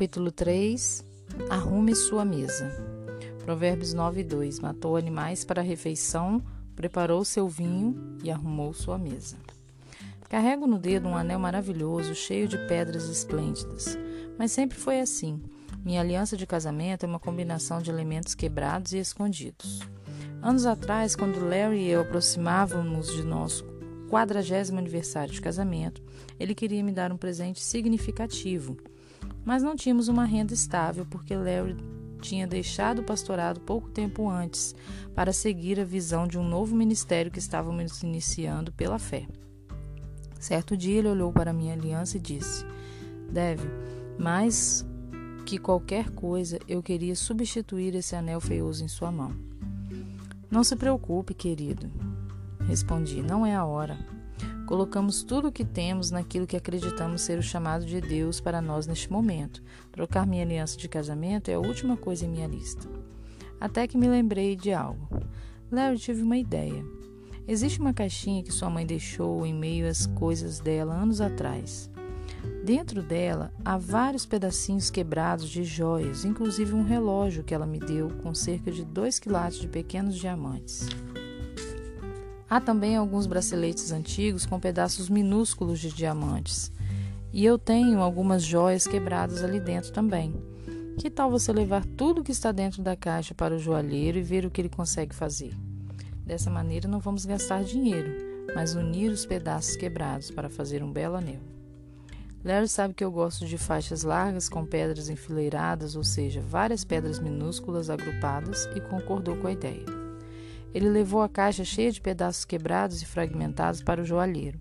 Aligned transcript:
Capítulo 0.00 0.32
3 0.32 1.04
Arrume 1.50 1.94
sua 1.94 2.24
mesa. 2.24 2.72
Provérbios 3.44 3.92
9 3.92 4.22
e 4.22 4.24
2 4.24 4.58
Matou 4.60 4.96
animais 4.96 5.44
para 5.44 5.60
a 5.60 5.62
refeição, 5.62 6.42
preparou 6.74 7.22
seu 7.22 7.46
vinho 7.46 8.16
e 8.24 8.30
arrumou 8.30 8.72
sua 8.72 8.96
mesa. 8.96 9.36
Carrego 10.30 10.66
no 10.66 10.78
dedo 10.78 11.06
um 11.06 11.14
anel 11.14 11.38
maravilhoso, 11.38 12.14
cheio 12.14 12.48
de 12.48 12.56
pedras 12.66 13.10
esplêndidas. 13.10 13.98
Mas 14.38 14.52
sempre 14.52 14.78
foi 14.78 15.00
assim. 15.00 15.38
Minha 15.84 16.00
aliança 16.00 16.34
de 16.34 16.46
casamento 16.46 17.04
é 17.04 17.06
uma 17.06 17.20
combinação 17.20 17.82
de 17.82 17.90
elementos 17.90 18.34
quebrados 18.34 18.94
e 18.94 18.98
escondidos. 18.98 19.80
Anos 20.40 20.64
atrás, 20.64 21.14
quando 21.14 21.46
Larry 21.46 21.76
e 21.76 21.90
eu 21.90 22.00
aproximávamos 22.00 23.12
de 23.12 23.22
nosso 23.22 23.66
quadragésimo 24.08 24.78
aniversário 24.78 25.34
de 25.34 25.42
casamento, 25.42 26.02
ele 26.38 26.54
queria 26.54 26.82
me 26.82 26.90
dar 26.90 27.12
um 27.12 27.18
presente 27.18 27.60
significativo. 27.60 28.78
Mas 29.44 29.62
não 29.62 29.76
tínhamos 29.76 30.08
uma 30.08 30.24
renda 30.24 30.54
estável 30.54 31.06
porque 31.06 31.34
Larry 31.34 31.76
tinha 32.20 32.46
deixado 32.46 33.00
o 33.00 33.04
pastorado 33.04 33.60
pouco 33.60 33.88
tempo 33.88 34.28
antes 34.28 34.74
para 35.14 35.32
seguir 35.32 35.80
a 35.80 35.84
visão 35.84 36.26
de 36.26 36.38
um 36.38 36.46
novo 36.46 36.76
ministério 36.76 37.30
que 37.30 37.38
estávamos 37.38 38.02
iniciando 38.02 38.72
pela 38.72 38.98
fé. 38.98 39.26
Certo 40.38 40.76
dia 40.76 40.98
ele 40.98 41.08
olhou 41.08 41.32
para 41.32 41.52
minha 41.52 41.74
aliança 41.74 42.16
e 42.16 42.20
disse: 42.20 42.64
Deve, 43.30 43.68
mais 44.18 44.86
que 45.44 45.58
qualquer 45.58 46.10
coisa, 46.10 46.58
eu 46.68 46.82
queria 46.82 47.16
substituir 47.16 47.94
esse 47.94 48.14
anel 48.14 48.40
feioso 48.40 48.84
em 48.84 48.88
sua 48.88 49.10
mão. 49.10 49.32
Não 50.50 50.64
se 50.64 50.76
preocupe, 50.76 51.34
querido. 51.34 51.90
Respondi: 52.66 53.22
Não 53.22 53.44
é 53.44 53.54
a 53.54 53.64
hora. 53.64 53.98
Colocamos 54.70 55.24
tudo 55.24 55.48
o 55.48 55.52
que 55.52 55.64
temos 55.64 56.12
naquilo 56.12 56.46
que 56.46 56.56
acreditamos 56.56 57.22
ser 57.22 57.36
o 57.36 57.42
chamado 57.42 57.84
de 57.84 58.00
Deus 58.00 58.40
para 58.40 58.62
nós 58.62 58.86
neste 58.86 59.10
momento. 59.10 59.60
Trocar 59.90 60.24
minha 60.24 60.44
aliança 60.44 60.78
de 60.78 60.88
casamento 60.88 61.50
é 61.50 61.54
a 61.54 61.58
última 61.58 61.96
coisa 61.96 62.24
em 62.24 62.28
minha 62.28 62.46
lista. 62.46 62.88
Até 63.60 63.88
que 63.88 63.98
me 63.98 64.06
lembrei 64.06 64.54
de 64.54 64.72
algo. 64.72 65.08
Larry 65.72 65.98
tive 65.98 66.22
uma 66.22 66.38
ideia. 66.38 66.84
Existe 67.48 67.80
uma 67.80 67.92
caixinha 67.92 68.44
que 68.44 68.52
sua 68.52 68.70
mãe 68.70 68.86
deixou 68.86 69.44
em 69.44 69.52
meio 69.52 69.88
às 69.88 70.06
coisas 70.06 70.60
dela 70.60 70.94
anos 70.94 71.20
atrás. 71.20 71.90
Dentro 72.64 73.02
dela 73.02 73.52
há 73.64 73.76
vários 73.76 74.24
pedacinhos 74.24 74.88
quebrados 74.88 75.48
de 75.48 75.64
joias, 75.64 76.24
inclusive 76.24 76.74
um 76.74 76.84
relógio 76.84 77.42
que 77.42 77.52
ela 77.52 77.66
me 77.66 77.80
deu 77.80 78.08
com 78.22 78.32
cerca 78.32 78.70
de 78.70 78.84
2 78.84 79.18
quilates 79.18 79.58
de 79.58 79.66
pequenos 79.66 80.14
diamantes. 80.14 80.86
Há 82.50 82.60
também 82.60 82.96
alguns 82.96 83.28
braceletes 83.28 83.92
antigos 83.92 84.44
com 84.44 84.58
pedaços 84.58 85.08
minúsculos 85.08 85.78
de 85.78 85.88
diamantes. 85.88 86.72
E 87.32 87.44
eu 87.44 87.56
tenho 87.56 88.00
algumas 88.00 88.42
joias 88.42 88.88
quebradas 88.88 89.44
ali 89.44 89.60
dentro 89.60 89.92
também. 89.92 90.34
Que 90.98 91.08
tal 91.08 91.30
você 91.30 91.52
levar 91.52 91.84
tudo 91.96 92.24
que 92.24 92.32
está 92.32 92.50
dentro 92.50 92.82
da 92.82 92.96
caixa 92.96 93.32
para 93.32 93.54
o 93.54 93.58
joalheiro 93.60 94.18
e 94.18 94.22
ver 94.22 94.44
o 94.44 94.50
que 94.50 94.60
ele 94.60 94.68
consegue 94.68 95.14
fazer? 95.14 95.54
Dessa 96.26 96.50
maneira 96.50 96.88
não 96.88 96.98
vamos 96.98 97.24
gastar 97.24 97.62
dinheiro, 97.62 98.10
mas 98.52 98.74
unir 98.74 99.12
os 99.12 99.24
pedaços 99.24 99.76
quebrados 99.76 100.32
para 100.32 100.50
fazer 100.50 100.82
um 100.82 100.90
belo 100.90 101.14
anel. 101.14 101.40
Larry 102.44 102.66
sabe 102.66 102.94
que 102.94 103.04
eu 103.04 103.12
gosto 103.12 103.46
de 103.46 103.56
faixas 103.56 104.02
largas 104.02 104.48
com 104.48 104.66
pedras 104.66 105.08
enfileiradas, 105.08 105.94
ou 105.94 106.02
seja, 106.02 106.40
várias 106.40 106.84
pedras 106.84 107.20
minúsculas 107.20 107.88
agrupadas, 107.88 108.68
e 108.74 108.80
concordou 108.80 109.36
com 109.36 109.46
a 109.46 109.52
ideia. 109.52 109.99
Ele 110.72 110.88
levou 110.88 111.22
a 111.22 111.28
caixa 111.28 111.64
cheia 111.64 111.90
de 111.90 112.00
pedaços 112.00 112.44
quebrados 112.44 113.02
e 113.02 113.06
fragmentados 113.06 113.82
para 113.82 114.02
o 114.02 114.04
joalheiro. 114.04 114.60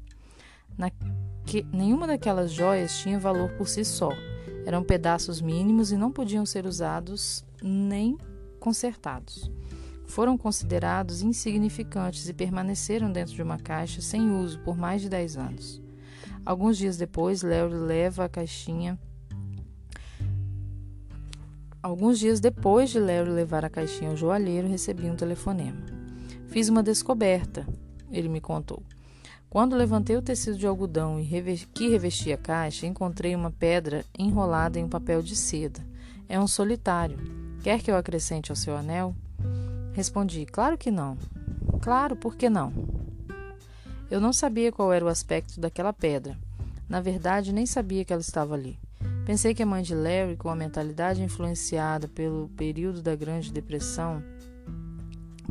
Que... 1.46 1.66
Nenhuma 1.74 2.06
daquelas 2.06 2.52
joias 2.52 3.00
tinha 3.00 3.20
valor 3.20 3.50
por 3.54 3.68
si 3.68 3.84
só. 3.84 4.12
Eram 4.66 4.84
pedaços 4.84 5.42
mínimos 5.42 5.92
e 5.92 5.98
não 5.98 6.12
podiam 6.12 6.46
ser 6.46 6.66
usados 6.66 7.44
nem 7.62 8.18
consertados. 8.60 9.52
Foram 10.06 10.38
considerados 10.38 11.22
insignificantes 11.22 12.28
e 12.28 12.34
permaneceram 12.34 13.12
dentro 13.12 13.34
de 13.34 13.42
uma 13.42 13.58
caixa 13.58 14.02
sem 14.02 14.32
uso 14.32 14.60
por 14.60 14.78
mais 14.78 15.02
de 15.02 15.10
10 15.10 15.38
anos. 15.38 15.82
Alguns 16.46 16.78
dias 16.78 16.98
depois, 16.98 17.44
Larry 17.44 17.76
leva 17.76 18.26
a 18.26 18.30
caixinha. 18.30 19.00
Alguns 21.82 22.20
dias 22.20 22.40
depois 22.40 22.90
de 22.90 23.00
Larry 23.00 23.30
levar 23.30 23.64
a 23.64 23.70
caixinha 23.70 24.10
ao 24.10 24.18
joalheiro, 24.18 24.68
recebi 24.68 25.10
um 25.10 25.16
telefonema. 25.16 25.99
Fiz 26.50 26.68
uma 26.68 26.82
descoberta, 26.82 27.68
ele 28.12 28.28
me 28.28 28.42
contou. 28.42 28.82
Quando 29.50 29.76
levantei 29.76 30.16
o 30.16 30.22
tecido 30.22 30.58
de 30.58 30.66
algodão 30.66 31.18
que 31.74 31.90
revestia 31.90 32.36
a 32.36 32.38
caixa, 32.38 32.88
encontrei 32.88 33.36
uma 33.36 33.52
pedra 33.52 34.04
enrolada 34.18 34.80
em 34.80 34.84
um 34.84 34.90
papel 34.90 35.22
de 35.22 35.36
seda. 35.36 35.80
É 36.28 36.40
um 36.40 36.48
solitário. 36.48 37.18
Quer 37.64 37.82
que 37.82 37.92
eu 37.92 37.96
acrescente 37.96 38.52
ao 38.52 38.56
seu 38.56 38.76
anel? 38.76 39.16
Respondi: 39.94 40.46
Claro 40.46 40.78
que 40.78 40.90
não. 40.90 41.18
Claro, 41.82 42.16
por 42.16 42.36
que 42.36 42.50
não? 42.50 42.74
Eu 44.10 44.20
não 44.20 44.34
sabia 44.34 44.72
qual 44.72 44.92
era 44.92 45.06
o 45.06 45.08
aspecto 45.08 45.60
daquela 45.60 45.94
pedra. 45.94 46.38
Na 46.88 47.00
verdade, 47.00 47.54
nem 47.54 47.66
sabia 47.66 48.04
que 48.04 48.12
ela 48.12 48.22
estava 48.22 48.56
ali. 48.56 48.80
Pensei 49.26 49.54
que 49.54 49.62
a 49.62 49.66
mãe 49.68 49.84
de 49.84 49.94
Larry, 49.94 50.36
com 50.36 50.50
a 50.50 50.56
mentalidade 50.56 51.22
influenciada 51.22 52.08
pelo 52.08 52.50
período 52.50 53.02
da 53.04 53.16
Grande 53.16 53.52
Depressão, 53.52 54.24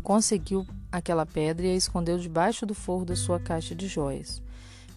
conseguiu 0.02 0.66
aquela 0.90 1.26
pedra 1.26 1.66
e 1.66 1.70
a 1.70 1.74
escondeu 1.74 2.18
debaixo 2.18 2.64
do 2.64 2.74
forro 2.74 3.04
da 3.04 3.16
sua 3.16 3.38
caixa 3.38 3.74
de 3.74 3.86
joias. 3.86 4.42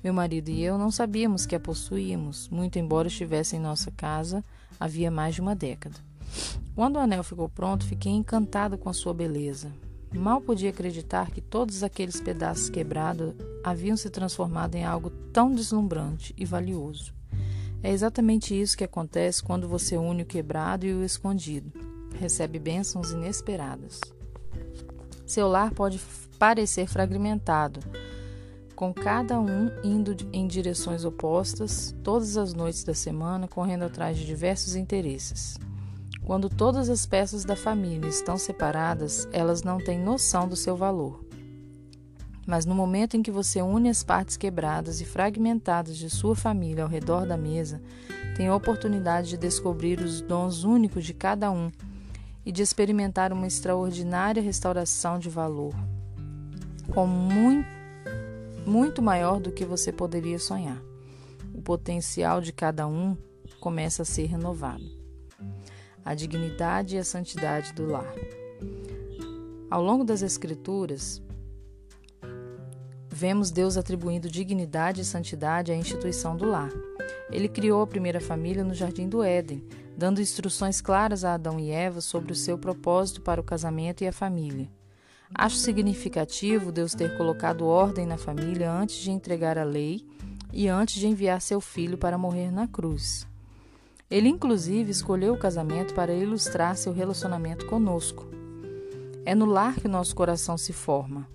Meu 0.03 0.13
marido 0.13 0.49
e 0.49 0.63
eu 0.63 0.77
não 0.77 0.89
sabíamos 0.89 1.45
que 1.45 1.55
a 1.55 1.59
possuíamos, 1.59 2.49
muito 2.49 2.79
embora 2.79 3.07
estivesse 3.07 3.55
em 3.55 3.59
nossa 3.59 3.91
casa 3.91 4.43
havia 4.79 5.11
mais 5.11 5.35
de 5.35 5.41
uma 5.41 5.55
década. 5.55 5.95
Quando 6.73 6.95
o 6.95 6.99
anel 6.99 7.23
ficou 7.23 7.47
pronto, 7.47 7.85
fiquei 7.85 8.11
encantado 8.11 8.77
com 8.77 8.89
a 8.89 8.93
sua 8.93 9.13
beleza. 9.13 9.71
Mal 10.13 10.41
podia 10.41 10.71
acreditar 10.71 11.31
que 11.31 11.39
todos 11.39 11.83
aqueles 11.83 12.19
pedaços 12.19 12.69
quebrados 12.69 13.33
haviam 13.63 13.95
se 13.95 14.09
transformado 14.09 14.75
em 14.75 14.83
algo 14.83 15.09
tão 15.31 15.53
deslumbrante 15.53 16.33
e 16.37 16.45
valioso. 16.45 17.13
É 17.83 17.91
exatamente 17.91 18.59
isso 18.59 18.77
que 18.77 18.83
acontece 18.83 19.41
quando 19.41 19.67
você 19.67 19.97
une 19.97 20.23
o 20.23 20.25
quebrado 20.25 20.85
e 20.85 20.93
o 20.93 21.03
escondido. 21.03 21.71
Recebe 22.19 22.59
bênçãos 22.59 23.11
inesperadas. 23.11 23.99
Seu 25.31 25.47
lar 25.47 25.71
pode 25.71 25.97
parecer 26.37 26.87
fragmentado, 26.87 27.79
com 28.75 28.93
cada 28.93 29.39
um 29.39 29.71
indo 29.81 30.13
em 30.33 30.45
direções 30.45 31.05
opostas 31.05 31.95
todas 32.03 32.35
as 32.35 32.53
noites 32.53 32.83
da 32.83 32.93
semana, 32.93 33.47
correndo 33.47 33.83
atrás 33.83 34.17
de 34.17 34.25
diversos 34.25 34.75
interesses. 34.75 35.57
Quando 36.21 36.49
todas 36.49 36.89
as 36.89 37.05
peças 37.05 37.45
da 37.45 37.55
família 37.55 38.09
estão 38.09 38.37
separadas, 38.37 39.25
elas 39.31 39.63
não 39.63 39.77
têm 39.77 39.97
noção 39.97 40.49
do 40.49 40.57
seu 40.57 40.75
valor. 40.75 41.23
Mas 42.45 42.65
no 42.65 42.75
momento 42.75 43.15
em 43.15 43.23
que 43.23 43.31
você 43.31 43.61
une 43.61 43.87
as 43.87 44.03
partes 44.03 44.35
quebradas 44.35 44.99
e 44.99 45.05
fragmentadas 45.05 45.95
de 45.95 46.09
sua 46.09 46.35
família 46.35 46.83
ao 46.83 46.89
redor 46.89 47.25
da 47.25 47.37
mesa, 47.37 47.81
tem 48.35 48.49
a 48.49 48.55
oportunidade 48.55 49.29
de 49.29 49.37
descobrir 49.37 50.01
os 50.01 50.19
dons 50.19 50.65
únicos 50.65 51.05
de 51.05 51.13
cada 51.13 51.49
um 51.49 51.71
e 52.45 52.51
de 52.51 52.61
experimentar 52.61 53.31
uma 53.31 53.47
extraordinária 53.47 54.41
restauração 54.41 55.19
de 55.19 55.29
valor, 55.29 55.73
com 56.93 57.05
muito, 57.05 57.69
muito 58.65 59.01
maior 59.01 59.39
do 59.39 59.51
que 59.51 59.65
você 59.65 59.91
poderia 59.91 60.39
sonhar. 60.39 60.81
O 61.53 61.61
potencial 61.61 62.41
de 62.41 62.51
cada 62.51 62.87
um 62.87 63.17
começa 63.59 64.01
a 64.01 64.05
ser 64.05 64.25
renovado 64.25 65.01
a 66.03 66.13
dignidade 66.13 66.95
e 66.95 66.99
a 66.99 67.03
santidade 67.03 67.73
do 67.73 67.85
lar. 67.85 68.13
Ao 69.69 69.81
longo 69.81 70.03
das 70.03 70.21
Escrituras, 70.21 71.21
vemos 73.09 73.51
Deus 73.51 73.77
atribuindo 73.77 74.29
dignidade 74.29 75.01
e 75.01 75.05
santidade 75.05 75.71
à 75.71 75.75
instituição 75.75 76.35
do 76.35 76.45
lar. 76.45 76.71
Ele 77.29 77.47
criou 77.47 77.81
a 77.81 77.87
primeira 77.87 78.19
família 78.19 78.63
no 78.63 78.73
jardim 78.73 79.07
do 79.07 79.23
Éden, 79.23 79.63
dando 80.01 80.19
instruções 80.19 80.81
claras 80.81 81.23
a 81.23 81.35
Adão 81.35 81.59
e 81.59 81.69
Eva 81.69 82.01
sobre 82.01 82.31
o 82.31 82.35
seu 82.35 82.57
propósito 82.57 83.21
para 83.21 83.39
o 83.39 83.43
casamento 83.43 84.03
e 84.03 84.07
a 84.07 84.11
família. 84.11 84.67
Acho 85.31 85.57
significativo 85.57 86.71
Deus 86.71 86.95
ter 86.95 87.15
colocado 87.17 87.67
ordem 87.67 88.07
na 88.07 88.17
família 88.17 88.71
antes 88.71 88.95
de 88.95 89.11
entregar 89.11 89.59
a 89.59 89.63
lei 89.63 90.03
e 90.51 90.67
antes 90.67 90.95
de 90.95 91.05
enviar 91.05 91.39
seu 91.39 91.61
filho 91.61 91.99
para 91.99 92.17
morrer 92.17 92.49
na 92.49 92.67
cruz. 92.67 93.27
Ele, 94.09 94.27
inclusive, 94.27 94.89
escolheu 94.89 95.35
o 95.35 95.39
casamento 95.39 95.93
para 95.93 96.15
ilustrar 96.15 96.75
seu 96.75 96.91
relacionamento 96.91 97.67
conosco. 97.67 98.27
É 99.23 99.35
no 99.35 99.45
lar 99.45 99.75
que 99.75 99.87
nosso 99.87 100.15
coração 100.15 100.57
se 100.57 100.73
forma. 100.73 101.27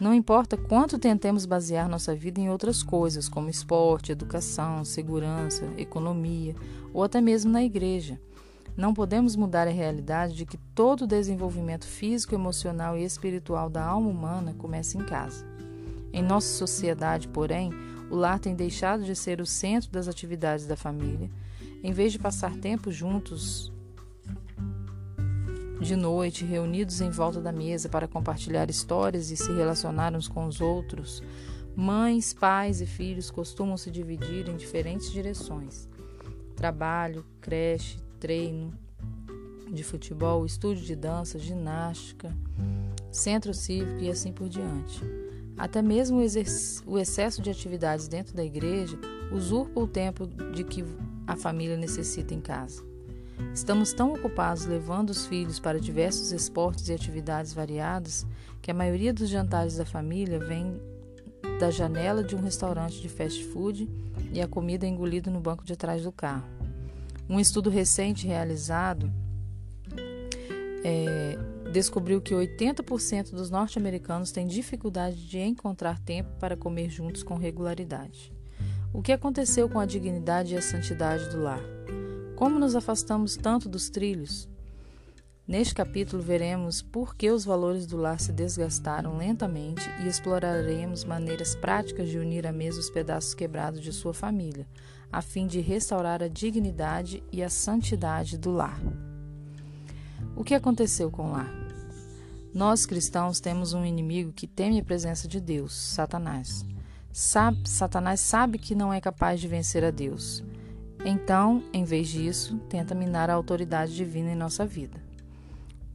Não 0.00 0.14
importa 0.14 0.56
quanto 0.56 0.96
tentemos 0.96 1.44
basear 1.44 1.88
nossa 1.88 2.14
vida 2.14 2.40
em 2.40 2.48
outras 2.48 2.84
coisas, 2.84 3.28
como 3.28 3.50
esporte, 3.50 4.12
educação, 4.12 4.84
segurança, 4.84 5.68
economia 5.76 6.54
ou 6.94 7.02
até 7.02 7.20
mesmo 7.20 7.50
na 7.50 7.64
igreja. 7.64 8.20
Não 8.76 8.94
podemos 8.94 9.34
mudar 9.34 9.66
a 9.66 9.72
realidade 9.72 10.34
de 10.34 10.46
que 10.46 10.56
todo 10.72 11.02
o 11.02 11.06
desenvolvimento 11.06 11.84
físico, 11.84 12.32
emocional 12.32 12.96
e 12.96 13.02
espiritual 13.02 13.68
da 13.68 13.84
alma 13.84 14.08
humana 14.08 14.54
começa 14.56 14.96
em 14.96 15.04
casa. 15.04 15.44
Em 16.12 16.22
nossa 16.22 16.46
sociedade, 16.46 17.26
porém, 17.26 17.72
o 18.08 18.14
lar 18.14 18.38
tem 18.38 18.54
deixado 18.54 19.02
de 19.02 19.16
ser 19.16 19.40
o 19.40 19.46
centro 19.46 19.90
das 19.90 20.06
atividades 20.06 20.64
da 20.64 20.76
família 20.76 21.28
Em 21.82 21.92
vez 21.92 22.12
de 22.12 22.20
passar 22.20 22.56
tempo 22.56 22.92
juntos 22.92 23.72
de 25.80 25.94
noite, 25.94 26.44
reunidos 26.44 27.00
em 27.00 27.10
volta 27.10 27.40
da 27.40 27.52
mesa 27.52 27.88
para 27.88 28.08
compartilhar 28.08 28.68
histórias 28.68 29.30
e 29.30 29.36
se 29.36 29.52
relacionar 29.52 30.14
uns 30.14 30.26
com 30.26 30.46
os 30.46 30.60
outros, 30.60 31.22
mães, 31.76 32.34
pais 32.34 32.80
e 32.80 32.86
filhos 32.86 33.30
costumam 33.30 33.76
se 33.76 33.90
dividir 33.90 34.48
em 34.48 34.56
diferentes 34.56 35.10
direções: 35.12 35.88
trabalho, 36.56 37.24
creche, 37.40 37.98
treino 38.18 38.72
de 39.70 39.84
futebol, 39.84 40.44
estúdio 40.44 40.84
de 40.84 40.96
dança, 40.96 41.38
ginástica, 41.38 42.34
centro 43.12 43.54
cívico 43.54 44.00
e 44.00 44.10
assim 44.10 44.32
por 44.32 44.48
diante. 44.48 45.00
Até 45.56 45.82
mesmo 45.82 46.20
o 46.86 46.98
excesso 46.98 47.42
de 47.42 47.50
atividades 47.50 48.08
dentro 48.08 48.34
da 48.34 48.44
igreja 48.44 48.98
usurpa 49.32 49.80
o 49.80 49.86
tempo 49.86 50.26
de 50.26 50.64
que 50.64 50.84
a 51.26 51.36
família 51.36 51.76
necessita 51.76 52.32
em 52.32 52.40
casa. 52.40 52.82
Estamos 53.54 53.92
tão 53.92 54.12
ocupados 54.12 54.66
levando 54.66 55.10
os 55.10 55.26
filhos 55.26 55.58
para 55.58 55.80
diversos 55.80 56.32
esportes 56.32 56.88
e 56.88 56.92
atividades 56.92 57.52
variadas 57.52 58.26
que 58.60 58.70
a 58.70 58.74
maioria 58.74 59.12
dos 59.12 59.28
jantares 59.28 59.76
da 59.76 59.84
família 59.84 60.38
vem 60.38 60.80
da 61.58 61.70
janela 61.70 62.22
de 62.22 62.36
um 62.36 62.40
restaurante 62.40 63.00
de 63.00 63.08
fast 63.08 63.44
food 63.46 63.88
e 64.32 64.40
a 64.40 64.46
comida 64.46 64.86
é 64.86 64.88
engolida 64.88 65.30
no 65.30 65.40
banco 65.40 65.64
de 65.64 65.76
trás 65.76 66.02
do 66.02 66.12
carro. 66.12 66.48
Um 67.28 67.38
estudo 67.38 67.68
recente 67.68 68.26
realizado 68.26 69.12
é, 70.84 71.36
descobriu 71.72 72.20
que 72.20 72.34
80% 72.34 73.32
dos 73.32 73.50
norte-americanos 73.50 74.32
têm 74.32 74.46
dificuldade 74.46 75.28
de 75.28 75.38
encontrar 75.38 75.98
tempo 75.98 76.30
para 76.38 76.56
comer 76.56 76.88
juntos 76.90 77.22
com 77.22 77.36
regularidade. 77.36 78.32
O 78.92 79.02
que 79.02 79.12
aconteceu 79.12 79.68
com 79.68 79.78
a 79.78 79.86
dignidade 79.86 80.54
e 80.54 80.56
a 80.56 80.62
santidade 80.62 81.28
do 81.28 81.42
lar? 81.42 81.60
Como 82.38 82.56
nos 82.56 82.76
afastamos 82.76 83.36
tanto 83.36 83.68
dos 83.68 83.90
trilhos? 83.90 84.48
Neste 85.44 85.74
capítulo 85.74 86.22
veremos 86.22 86.80
por 86.80 87.16
que 87.16 87.32
os 87.32 87.44
valores 87.44 87.84
do 87.84 87.96
lar 87.96 88.20
se 88.20 88.30
desgastaram 88.30 89.16
lentamente 89.16 89.82
e 90.00 90.06
exploraremos 90.06 91.02
maneiras 91.02 91.56
práticas 91.56 92.08
de 92.08 92.16
unir 92.16 92.46
à 92.46 92.52
mesa 92.52 92.78
os 92.78 92.90
pedaços 92.90 93.34
quebrados 93.34 93.80
de 93.80 93.92
sua 93.92 94.14
família, 94.14 94.68
a 95.10 95.20
fim 95.20 95.48
de 95.48 95.58
restaurar 95.58 96.22
a 96.22 96.28
dignidade 96.28 97.24
e 97.32 97.42
a 97.42 97.50
santidade 97.50 98.38
do 98.38 98.52
lar. 98.52 98.80
O 100.36 100.44
que 100.44 100.54
aconteceu 100.54 101.10
com 101.10 101.30
o 101.30 101.32
lar? 101.32 101.52
Nós 102.54 102.86
cristãos 102.86 103.40
temos 103.40 103.72
um 103.72 103.84
inimigo 103.84 104.32
que 104.32 104.46
teme 104.46 104.78
a 104.78 104.84
presença 104.84 105.26
de 105.26 105.40
Deus, 105.40 105.74
Satanás. 105.74 106.64
Satanás 107.12 108.20
sabe 108.20 108.58
que 108.58 108.76
não 108.76 108.92
é 108.92 109.00
capaz 109.00 109.40
de 109.40 109.48
vencer 109.48 109.82
a 109.84 109.90
Deus. 109.90 110.44
Então, 111.04 111.62
em 111.72 111.84
vez 111.84 112.08
disso, 112.08 112.58
tenta 112.68 112.94
minar 112.94 113.30
a 113.30 113.34
autoridade 113.34 113.94
divina 113.94 114.32
em 114.32 114.36
nossa 114.36 114.66
vida. 114.66 115.00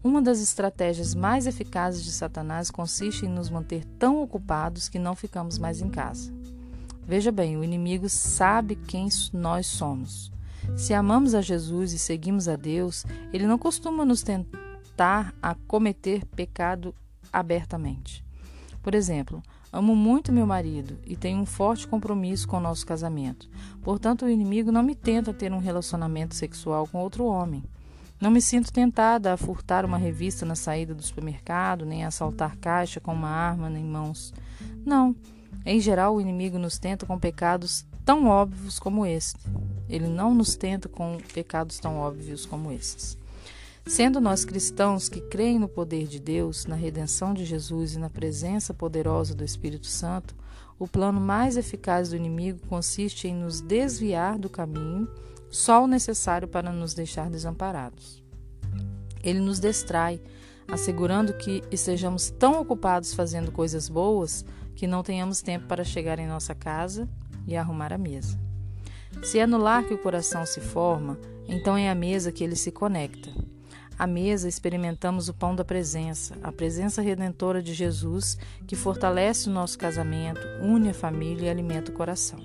Uma 0.04 0.22
das 0.22 0.42
estratégias 0.42 1.16
mais 1.16 1.48
eficazes 1.48 2.04
de 2.04 2.12
Satanás 2.12 2.70
consiste 2.70 3.26
em 3.26 3.30
nos 3.30 3.50
manter 3.50 3.86
tão 3.98 4.22
ocupados 4.22 4.90
que 4.90 5.00
não 5.00 5.16
ficamos 5.16 5.58
mais 5.58 5.82
em 5.82 5.90
casa. 5.90 6.34
Veja 7.06 7.32
bem, 7.32 7.58
o 7.58 7.64
inimigo 7.64 8.10
sabe 8.10 8.76
quem 8.76 9.08
nós 9.34 9.68
somos. 9.68 10.32
Se 10.76 10.94
amamos 10.94 11.34
a 11.36 11.42
Jesus 11.42 11.94
e 11.94 12.00
seguimos 12.00 12.48
a 12.48 12.56
Deus, 12.56 13.06
ele 13.32 13.46
não 13.46 13.58
costuma 13.58 14.06
nos 14.06 14.24
tentar 14.24 15.34
a 15.42 15.56
cometer 15.68 16.26
pecado 16.26 16.96
abertamente. 17.32 18.26
Por 18.82 18.96
exemplo, 18.96 19.42
Amo 19.74 19.96
muito 19.96 20.32
meu 20.32 20.46
marido 20.46 21.00
e 21.04 21.16
tenho 21.16 21.40
um 21.40 21.48
forte 21.48 21.88
compromisso 21.88 22.48
com 22.48 22.58
o 22.58 22.60
nosso 22.60 22.86
casamento. 22.86 23.50
Portanto, 23.82 24.24
o 24.24 24.30
inimigo 24.30 24.72
não 24.72 24.84
me 24.84 24.94
tenta 24.94 25.34
ter 25.34 25.52
um 25.52 25.58
relacionamento 25.58 26.36
sexual 26.36 26.88
com 26.88 27.00
outro 27.00 27.26
homem. 27.26 27.64
Não 28.22 28.30
me 28.30 28.40
sinto 28.40 28.72
tentada 28.72 29.34
a 29.34 29.38
furtar 29.38 29.84
uma 29.84 29.98
revista 29.98 30.46
na 30.46 30.54
saída 30.54 30.94
do 30.94 31.02
supermercado, 31.02 31.88
nem 31.88 32.06
a 32.06 32.10
assaltar 32.10 32.56
caixa 32.58 33.00
com 33.00 33.14
uma 33.14 33.30
arma 33.30 33.68
em 33.72 33.84
mãos. 33.84 34.32
Não. 34.86 35.16
Em 35.66 35.80
geral, 35.80 36.14
o 36.14 36.22
inimigo 36.22 36.60
nos 36.60 36.78
tenta 36.78 37.08
com 37.08 37.18
pecados 37.18 37.84
tão 38.06 38.28
óbvios 38.28 38.78
como 38.78 39.08
este. 39.08 39.40
Ele 39.90 40.08
não 40.08 40.36
nos 40.36 40.56
tenta 40.56 40.88
com 40.88 41.18
pecados 41.34 41.80
tão 41.80 41.98
óbvios 41.98 42.46
como 42.46 42.72
esses. 42.72 43.18
Sendo 43.86 44.22
nós 44.22 44.46
cristãos 44.46 45.10
que 45.10 45.20
creem 45.20 45.60
no 45.60 45.68
poder 45.68 46.08
de 46.08 46.18
Deus, 46.18 46.66
na 46.66 46.76
redenção 46.76 47.34
de 47.34 47.44
Jesus 47.44 47.96
e 47.96 48.00
na 48.00 48.10
presença 48.10 48.74
poderosa 48.74 49.36
do 49.36 49.44
Espírito 49.44 49.88
Santo, 49.88 50.34
o 50.80 50.88
plano 50.88 51.20
mais 51.20 51.58
eficaz 51.58 52.10
do 52.10 52.16
inimigo 52.16 52.66
consiste 52.68 53.28
em 53.28 53.36
nos 53.36 53.60
desviar 53.60 54.40
do 54.40 54.50
caminho, 54.50 55.08
só 55.50 55.84
o 55.84 55.88
necessário 55.88 56.48
para 56.48 56.72
nos 56.72 56.94
deixar 56.94 57.30
desamparados. 57.30 58.24
Ele 59.22 59.40
nos 59.40 59.60
distrai, 59.60 60.20
assegurando 60.68 61.34
que 61.34 61.62
estejamos 61.70 62.30
tão 62.30 62.62
ocupados 62.62 63.14
fazendo 63.14 63.52
coisas 63.52 63.90
boas 63.90 64.46
que 64.76 64.88
não 64.88 65.04
tenhamos 65.04 65.42
tempo 65.42 65.68
para 65.68 65.84
chegar 65.84 66.20
em 66.20 66.28
nossa 66.28 66.56
casa 66.56 67.08
e 67.46 67.56
arrumar 67.56 67.92
a 67.92 67.98
mesa. 67.98 68.40
Se 69.22 69.40
é 69.40 69.46
no 69.46 69.58
lar 69.58 69.84
que 69.84 69.94
o 69.94 70.02
coração 70.02 70.46
se 70.46 70.62
forma, 70.62 71.20
então 71.48 71.78
é 71.78 71.90
a 71.90 71.96
mesa 71.96 72.32
que 72.32 72.44
ele 72.44 72.56
se 72.56 72.72
conecta. 72.72 73.30
À 73.98 74.08
mesa 74.08 74.50
experimentamos 74.50 75.30
o 75.30 75.34
pão 75.34 75.56
da 75.56 75.64
presença, 75.64 76.36
a 76.42 76.52
presença 76.52 77.02
redentora 77.02 77.62
de 77.62 77.74
Jesus, 77.74 78.38
que 78.68 78.76
fortalece 78.76 79.50
o 79.50 79.54
nosso 79.54 79.78
casamento, 79.78 80.42
une 80.62 80.90
a 80.90 80.94
família 80.94 81.48
e 81.48 81.50
alimenta 81.50 81.92
o 81.92 81.94
coração. 81.94 82.40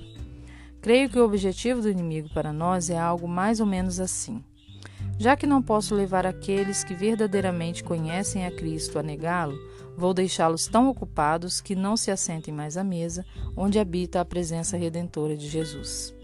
Creio 0.81 1.09
que 1.09 1.19
o 1.19 1.25
objetivo 1.25 1.81
do 1.81 1.91
inimigo 1.91 2.29
para 2.33 2.53
nós 2.53 2.91
é 2.91 2.99
algo 2.99 3.27
mais 3.27 3.61
ou 3.61 3.67
menos 3.67 3.99
assim. 3.99 4.45
Já 5.19 5.37
que 5.37 5.47
não 5.47 5.63
posso 5.63 5.95
levar 5.95 6.27
aqueles 6.27 6.85
que 6.85 6.95
verdadeiramente 6.95 7.83
conhecem 7.83 8.47
a 8.47 8.51
Cristo 8.55 8.99
a 8.99 9.03
negá-lo, 9.03 9.59
vou 9.97 10.15
deixá-los 10.15 10.69
tão 10.69 10.89
ocupados 10.89 11.61
que 11.61 11.75
não 11.75 11.97
se 11.97 12.11
assentem 12.11 12.55
mais 12.55 12.77
à 12.77 12.85
mesa, 12.85 13.25
onde 13.57 13.81
habita 13.81 14.21
a 14.21 14.25
presença 14.25 14.77
redentora 14.77 15.37
de 15.37 15.49
Jesus. 15.49 16.15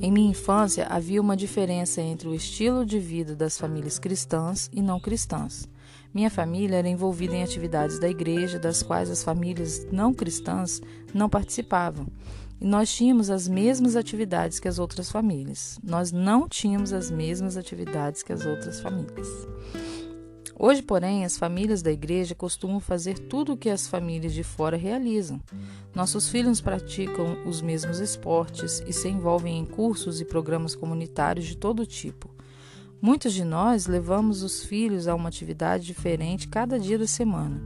Em 0.00 0.12
minha 0.12 0.30
infância, 0.30 0.86
havia 0.88 1.20
uma 1.20 1.36
diferença 1.36 2.00
entre 2.00 2.28
o 2.28 2.34
estilo 2.34 2.86
de 2.86 3.00
vida 3.00 3.34
das 3.34 3.58
famílias 3.58 3.98
cristãs 3.98 4.70
e 4.72 4.80
não 4.80 5.00
cristãs. 5.00 5.68
Minha 6.14 6.30
família 6.30 6.76
era 6.76 6.88
envolvida 6.88 7.34
em 7.34 7.42
atividades 7.42 7.98
da 7.98 8.08
igreja, 8.08 8.60
das 8.60 8.80
quais 8.80 9.10
as 9.10 9.24
famílias 9.24 9.86
não 9.90 10.14
cristãs 10.14 10.80
não 11.12 11.28
participavam. 11.28 12.06
E 12.60 12.64
nós 12.64 12.92
tínhamos 12.92 13.28
as 13.28 13.48
mesmas 13.48 13.96
atividades 13.96 14.60
que 14.60 14.68
as 14.68 14.78
outras 14.78 15.10
famílias. 15.10 15.80
Nós 15.82 16.12
não 16.12 16.48
tínhamos 16.48 16.92
as 16.92 17.10
mesmas 17.10 17.56
atividades 17.56 18.22
que 18.22 18.32
as 18.32 18.46
outras 18.46 18.80
famílias. 18.80 19.28
Hoje, 20.60 20.82
porém, 20.82 21.24
as 21.24 21.38
famílias 21.38 21.82
da 21.82 21.92
igreja 21.92 22.34
costumam 22.34 22.80
fazer 22.80 23.16
tudo 23.16 23.52
o 23.52 23.56
que 23.56 23.70
as 23.70 23.86
famílias 23.86 24.32
de 24.34 24.42
fora 24.42 24.76
realizam. 24.76 25.40
Nossos 25.94 26.28
filhos 26.28 26.60
praticam 26.60 27.46
os 27.46 27.62
mesmos 27.62 28.00
esportes 28.00 28.82
e 28.84 28.92
se 28.92 29.08
envolvem 29.08 29.56
em 29.56 29.64
cursos 29.64 30.20
e 30.20 30.24
programas 30.24 30.74
comunitários 30.74 31.46
de 31.46 31.56
todo 31.56 31.86
tipo. 31.86 32.28
Muitos 33.00 33.32
de 33.32 33.44
nós 33.44 33.86
levamos 33.86 34.42
os 34.42 34.64
filhos 34.64 35.06
a 35.06 35.14
uma 35.14 35.28
atividade 35.28 35.86
diferente 35.86 36.48
cada 36.48 36.76
dia 36.76 36.98
da 36.98 37.06
semana. 37.06 37.62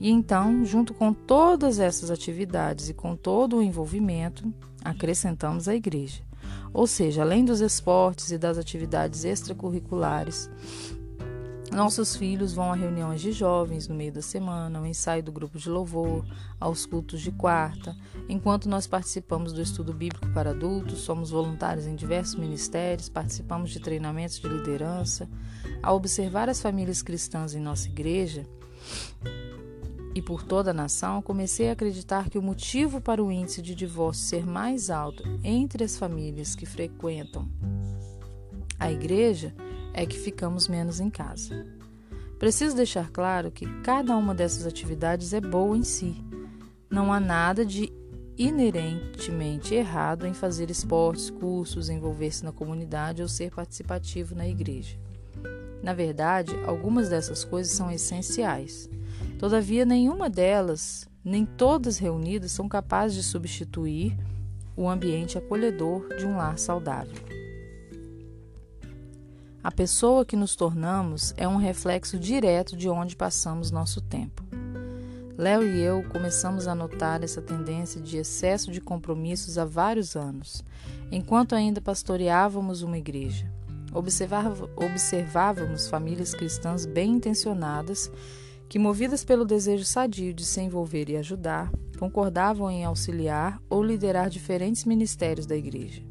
E 0.00 0.10
então, 0.10 0.64
junto 0.64 0.94
com 0.94 1.12
todas 1.12 1.78
essas 1.78 2.10
atividades 2.10 2.88
e 2.88 2.94
com 2.94 3.14
todo 3.14 3.58
o 3.58 3.62
envolvimento, 3.62 4.50
acrescentamos 4.82 5.68
a 5.68 5.74
igreja. 5.74 6.22
Ou 6.72 6.86
seja, 6.86 7.20
além 7.20 7.44
dos 7.44 7.60
esportes 7.60 8.30
e 8.30 8.38
das 8.38 8.56
atividades 8.56 9.26
extracurriculares, 9.26 10.48
nossos 11.72 12.14
filhos 12.14 12.52
vão 12.52 12.70
a 12.70 12.74
reuniões 12.74 13.20
de 13.20 13.32
jovens 13.32 13.88
no 13.88 13.94
meio 13.94 14.12
da 14.12 14.20
semana, 14.20 14.78
ao 14.78 14.86
ensaio 14.86 15.22
do 15.22 15.32
grupo 15.32 15.58
de 15.58 15.70
louvor, 15.70 16.24
aos 16.60 16.84
cultos 16.84 17.20
de 17.22 17.32
quarta. 17.32 17.96
Enquanto 18.28 18.68
nós 18.68 18.86
participamos 18.86 19.52
do 19.52 19.62
estudo 19.62 19.92
bíblico 19.92 20.28
para 20.34 20.50
adultos, 20.50 21.00
somos 21.00 21.30
voluntários 21.30 21.86
em 21.86 21.96
diversos 21.96 22.34
ministérios, 22.34 23.08
participamos 23.08 23.70
de 23.70 23.80
treinamentos 23.80 24.38
de 24.38 24.48
liderança. 24.48 25.28
Ao 25.82 25.96
observar 25.96 26.48
as 26.48 26.60
famílias 26.60 27.00
cristãs 27.00 27.54
em 27.54 27.60
nossa 27.60 27.88
igreja 27.88 28.46
e 30.14 30.20
por 30.20 30.42
toda 30.42 30.72
a 30.72 30.74
nação, 30.74 31.22
comecei 31.22 31.70
a 31.70 31.72
acreditar 31.72 32.28
que 32.28 32.38
o 32.38 32.42
motivo 32.42 33.00
para 33.00 33.24
o 33.24 33.32
índice 33.32 33.62
de 33.62 33.74
divórcio 33.74 34.26
ser 34.26 34.46
mais 34.46 34.90
alto 34.90 35.22
entre 35.42 35.84
as 35.84 35.96
famílias 35.96 36.54
que 36.54 36.66
frequentam 36.66 37.48
a 38.78 38.90
igreja 38.90 39.54
é 39.92 40.06
que 40.06 40.18
ficamos 40.18 40.68
menos 40.68 41.00
em 41.00 41.10
casa. 41.10 41.66
Preciso 42.38 42.74
deixar 42.74 43.10
claro 43.10 43.50
que 43.50 43.66
cada 43.82 44.16
uma 44.16 44.34
dessas 44.34 44.66
atividades 44.66 45.32
é 45.32 45.40
boa 45.40 45.76
em 45.76 45.84
si. 45.84 46.16
Não 46.90 47.12
há 47.12 47.20
nada 47.20 47.64
de 47.64 47.92
inerentemente 48.36 49.74
errado 49.74 50.26
em 50.26 50.34
fazer 50.34 50.70
esportes, 50.70 51.30
cursos, 51.30 51.88
envolver-se 51.88 52.44
na 52.44 52.52
comunidade 52.52 53.22
ou 53.22 53.28
ser 53.28 53.52
participativo 53.52 54.34
na 54.34 54.48
igreja. 54.48 54.98
Na 55.82 55.92
verdade, 55.92 56.52
algumas 56.66 57.08
dessas 57.08 57.44
coisas 57.44 57.72
são 57.72 57.90
essenciais. 57.90 58.88
Todavia, 59.38 59.84
nenhuma 59.84 60.30
delas, 60.30 61.08
nem 61.24 61.44
todas 61.44 61.98
reunidas, 61.98 62.52
são 62.52 62.68
capazes 62.68 63.16
de 63.16 63.22
substituir 63.22 64.16
o 64.76 64.88
ambiente 64.88 65.36
acolhedor 65.36 66.08
de 66.16 66.24
um 66.24 66.36
lar 66.36 66.58
saudável. 66.58 67.41
A 69.64 69.70
pessoa 69.70 70.24
que 70.24 70.34
nos 70.34 70.56
tornamos 70.56 71.32
é 71.36 71.46
um 71.46 71.56
reflexo 71.56 72.18
direto 72.18 72.76
de 72.76 72.88
onde 72.88 73.14
passamos 73.14 73.70
nosso 73.70 74.00
tempo. 74.00 74.42
Léo 75.38 75.62
e 75.62 75.80
eu 75.80 76.02
começamos 76.10 76.66
a 76.66 76.74
notar 76.74 77.22
essa 77.22 77.40
tendência 77.40 78.00
de 78.00 78.16
excesso 78.16 78.72
de 78.72 78.80
compromissos 78.80 79.58
há 79.58 79.64
vários 79.64 80.16
anos, 80.16 80.64
enquanto 81.12 81.54
ainda 81.54 81.80
pastoreávamos 81.80 82.82
uma 82.82 82.98
igreja. 82.98 83.48
Observávamos 83.94 85.88
famílias 85.88 86.34
cristãs 86.34 86.84
bem 86.84 87.12
intencionadas 87.12 88.10
que, 88.68 88.80
movidas 88.80 89.24
pelo 89.24 89.44
desejo 89.44 89.84
sadio 89.84 90.34
de 90.34 90.44
se 90.44 90.60
envolver 90.60 91.08
e 91.08 91.16
ajudar, 91.16 91.70
concordavam 92.00 92.68
em 92.68 92.84
auxiliar 92.84 93.62
ou 93.70 93.80
liderar 93.80 94.28
diferentes 94.28 94.84
ministérios 94.84 95.46
da 95.46 95.54
igreja. 95.54 96.02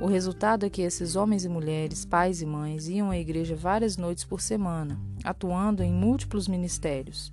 O 0.00 0.06
resultado 0.06 0.64
é 0.64 0.70
que 0.70 0.82
esses 0.82 1.16
homens 1.16 1.44
e 1.44 1.48
mulheres, 1.48 2.04
pais 2.04 2.40
e 2.40 2.46
mães, 2.46 2.86
iam 2.88 3.10
à 3.10 3.18
igreja 3.18 3.56
várias 3.56 3.96
noites 3.96 4.22
por 4.22 4.40
semana, 4.40 4.96
atuando 5.24 5.82
em 5.82 5.92
múltiplos 5.92 6.46
ministérios. 6.46 7.32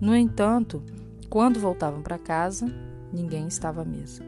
No 0.00 0.16
entanto, 0.16 0.82
quando 1.28 1.60
voltavam 1.60 2.00
para 2.00 2.18
casa, 2.18 2.66
ninguém 3.12 3.46
estava 3.46 3.82
à 3.82 3.84
mesa. 3.84 4.24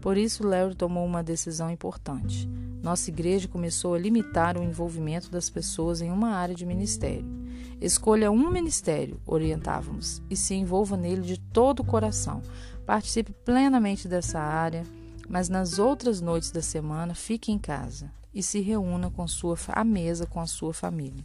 Por 0.00 0.16
isso, 0.16 0.44
Larry 0.44 0.74
tomou 0.74 1.06
uma 1.06 1.22
decisão 1.22 1.70
importante. 1.70 2.48
Nossa 2.82 3.10
igreja 3.10 3.46
começou 3.46 3.94
a 3.94 3.98
limitar 3.98 4.58
o 4.58 4.62
envolvimento 4.64 5.30
das 5.30 5.48
pessoas 5.48 6.00
em 6.00 6.10
uma 6.10 6.30
área 6.30 6.54
de 6.54 6.66
ministério. 6.66 7.24
Escolha 7.80 8.32
um 8.32 8.50
ministério, 8.50 9.20
orientávamos, 9.24 10.20
e 10.28 10.34
se 10.34 10.54
envolva 10.54 10.96
nele 10.96 11.22
de 11.22 11.38
todo 11.38 11.80
o 11.80 11.84
coração. 11.84 12.42
Participe 12.84 13.32
plenamente 13.32 14.08
dessa 14.08 14.40
área, 14.40 14.84
mas 15.32 15.48
nas 15.48 15.78
outras 15.78 16.20
noites 16.20 16.50
da 16.50 16.60
semana 16.60 17.14
fique 17.14 17.50
em 17.50 17.58
casa 17.58 18.12
e 18.34 18.42
se 18.42 18.60
reúna 18.60 19.10
com 19.10 19.26
sua 19.26 19.56
à 19.68 19.82
mesa 19.82 20.26
com 20.26 20.38
a 20.38 20.46
sua 20.46 20.74
família. 20.74 21.24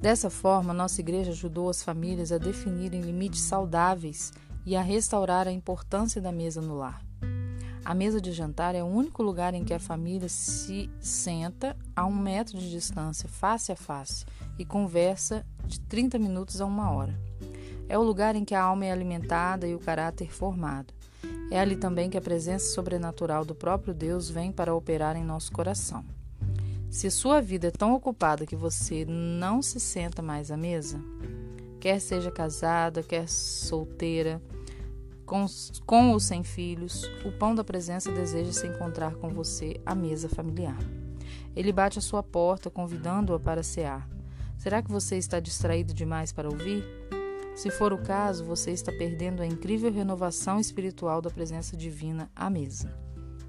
Dessa 0.00 0.30
forma, 0.30 0.72
nossa 0.72 1.00
igreja 1.00 1.32
ajudou 1.32 1.68
as 1.68 1.82
famílias 1.82 2.30
a 2.30 2.38
definirem 2.38 3.00
limites 3.00 3.40
saudáveis 3.40 4.32
e 4.64 4.76
a 4.76 4.80
restaurar 4.80 5.48
a 5.48 5.52
importância 5.52 6.22
da 6.22 6.30
mesa 6.30 6.62
no 6.62 6.76
lar. 6.76 7.04
A 7.84 7.94
mesa 7.94 8.20
de 8.20 8.30
jantar 8.30 8.76
é 8.76 8.84
o 8.84 8.86
único 8.86 9.20
lugar 9.20 9.52
em 9.52 9.64
que 9.64 9.74
a 9.74 9.80
família 9.80 10.28
se 10.28 10.88
senta 11.00 11.76
a 11.96 12.06
um 12.06 12.14
metro 12.14 12.58
de 12.58 12.70
distância, 12.70 13.28
face 13.28 13.72
a 13.72 13.76
face, 13.76 14.24
e 14.56 14.64
conversa 14.64 15.44
de 15.66 15.80
30 15.80 16.16
minutos 16.16 16.60
a 16.60 16.64
uma 16.64 16.92
hora. 16.92 17.18
É 17.88 17.98
o 17.98 18.04
lugar 18.04 18.36
em 18.36 18.44
que 18.44 18.54
a 18.54 18.62
alma 18.62 18.84
é 18.84 18.92
alimentada 18.92 19.66
e 19.66 19.74
o 19.74 19.80
caráter 19.80 20.30
formado. 20.32 20.99
É 21.50 21.58
ali 21.58 21.74
também 21.74 22.08
que 22.08 22.16
a 22.16 22.20
presença 22.20 22.72
sobrenatural 22.72 23.44
do 23.44 23.54
próprio 23.54 23.92
Deus 23.92 24.30
vem 24.30 24.52
para 24.52 24.74
operar 24.74 25.16
em 25.16 25.24
nosso 25.24 25.50
coração. 25.50 26.04
Se 26.88 27.10
sua 27.10 27.40
vida 27.40 27.68
é 27.68 27.70
tão 27.70 27.92
ocupada 27.92 28.46
que 28.46 28.56
você 28.56 29.04
não 29.04 29.60
se 29.60 29.80
senta 29.80 30.22
mais 30.22 30.50
à 30.50 30.56
mesa, 30.56 31.00
quer 31.80 32.00
seja 32.00 32.30
casada, 32.30 33.02
quer 33.02 33.28
solteira, 33.28 34.40
com, 35.26 35.46
com 35.86 36.10
ou 36.10 36.18
sem 36.18 36.42
filhos, 36.42 37.04
o 37.24 37.30
pão 37.30 37.54
da 37.54 37.62
presença 37.62 38.10
deseja 38.10 38.52
se 38.52 38.66
encontrar 38.66 39.14
com 39.14 39.28
você 39.28 39.80
à 39.86 39.94
mesa 39.94 40.28
familiar. 40.28 40.78
Ele 41.54 41.72
bate 41.72 41.98
à 41.98 42.02
sua 42.02 42.22
porta, 42.22 42.70
convidando-a 42.70 43.38
para 43.38 43.62
cear. 43.62 44.08
Será 44.58 44.82
que 44.82 44.90
você 44.90 45.16
está 45.16 45.38
distraído 45.38 45.94
demais 45.94 46.32
para 46.32 46.48
ouvir? 46.48 46.84
Se 47.60 47.70
for 47.70 47.92
o 47.92 47.98
caso, 47.98 48.42
você 48.42 48.70
está 48.70 48.90
perdendo 48.90 49.42
a 49.42 49.46
incrível 49.46 49.92
renovação 49.92 50.58
espiritual 50.58 51.20
da 51.20 51.28
presença 51.28 51.76
divina 51.76 52.30
à 52.34 52.48
mesa. 52.48 52.90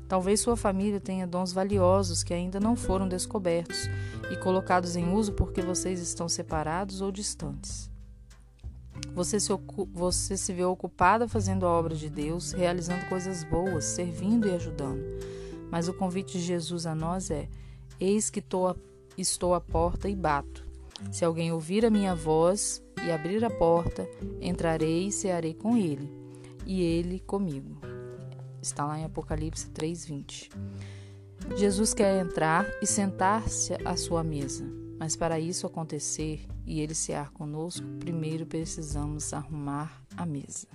Talvez 0.06 0.42
sua 0.42 0.58
família 0.58 1.00
tenha 1.00 1.26
dons 1.26 1.54
valiosos 1.54 2.22
que 2.22 2.34
ainda 2.34 2.60
não 2.60 2.76
foram 2.76 3.08
descobertos 3.08 3.90
e 4.30 4.36
colocados 4.36 4.98
em 4.98 5.14
uso 5.14 5.32
porque 5.32 5.62
vocês 5.62 6.02
estão 6.02 6.28
separados 6.28 7.00
ou 7.00 7.10
distantes. 7.10 7.90
Você 9.16 9.40
se, 9.40 9.54
você 9.94 10.36
se 10.36 10.52
vê 10.52 10.66
ocupada 10.66 11.26
fazendo 11.26 11.66
a 11.66 11.70
obra 11.70 11.96
de 11.96 12.10
Deus, 12.10 12.52
realizando 12.52 13.08
coisas 13.08 13.46
boas, 13.46 13.86
servindo 13.86 14.46
e 14.46 14.54
ajudando. 14.54 15.02
Mas 15.72 15.88
o 15.88 15.94
convite 15.94 16.34
de 16.34 16.44
Jesus 16.44 16.86
a 16.86 16.94
nós 16.94 17.32
é: 17.32 17.48
Eis 17.98 18.30
que 18.30 18.44
estou 19.18 19.54
à 19.54 19.62
porta 19.62 20.10
e 20.10 20.16
bato. 20.18 20.70
Se 21.10 21.24
alguém 21.24 21.54
ouvir 21.54 21.86
a 21.86 21.90
minha 21.90 22.14
voz 22.14 22.84
e 23.06 23.12
abrir 23.12 23.44
a 23.44 23.50
porta, 23.50 24.10
entrarei 24.40 25.08
e 25.08 25.12
cearei 25.12 25.54
com 25.54 25.78
ele, 25.78 26.12
e 26.66 26.82
ele 26.82 27.20
comigo. 27.20 27.78
Está 28.62 28.86
lá 28.86 29.00
em 29.00 29.06
Apocalipse 29.06 29.70
3:20. 29.70 30.50
Jesus 31.56 31.94
quer 31.94 32.22
entrar 32.22 32.66
e 32.82 32.86
sentar-se 32.86 33.74
à 33.84 33.98
sua 33.98 34.24
mesa, 34.24 34.64
mas 35.00 35.16
para 35.16 35.40
isso 35.40 35.66
acontecer 35.66 36.46
e 36.66 36.80
ele 36.80 36.94
cear 36.94 37.32
conosco, 37.32 37.86
primeiro 38.00 38.46
precisamos 38.46 39.34
arrumar 39.34 40.04
a 40.16 40.26
mesa. 40.26 40.68